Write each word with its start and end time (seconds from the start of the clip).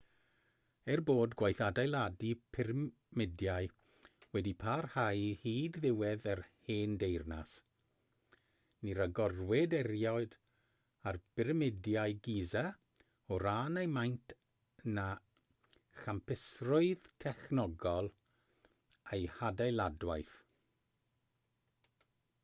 er 0.91 0.99
bod 1.07 1.33
gwaith 1.39 1.59
adeiladu 1.63 2.29
pyramidiau 2.55 3.67
wedi 4.37 4.53
parhau 4.63 5.19
hyd 5.41 5.77
ddiwedd 5.83 6.25
yr 6.31 6.41
hen 6.69 6.95
deyrnas 7.03 7.53
ni 8.87 8.95
ragorwyd 9.01 9.75
erioed 9.81 10.33
ar 11.11 11.21
byramidiau 11.39 12.17
giza 12.29 12.65
o 13.33 13.39
ran 13.45 13.79
eu 13.85 13.93
maint 13.99 14.35
na 14.97 15.07
champusrwydd 16.01 17.09
technegol 17.27 18.13
eu 19.19 19.33
hadeiladwaith 19.39 20.33